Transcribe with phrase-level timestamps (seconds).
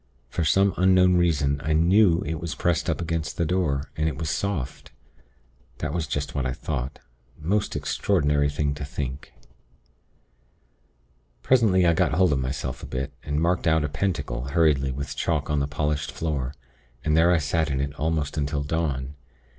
[0.29, 4.17] For some unknown reason I knew it was pressed up against the door, and it
[4.17, 4.89] was soft.
[5.77, 6.97] That was just what I thought.
[7.37, 9.31] Most extraordinary thing to think.
[11.43, 15.15] "Presently I got hold of myself a bit, and marked out a pentacle hurriedly with
[15.15, 16.55] chalk on the polished floor;
[17.05, 19.13] and there I sat in it almost until dawn.